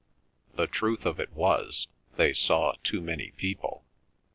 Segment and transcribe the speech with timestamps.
[0.55, 3.85] The truth of it was, they saw too many people.